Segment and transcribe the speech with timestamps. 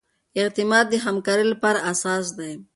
[0.39, 2.51] اعتماد د همکارۍ لپاره اساس دی.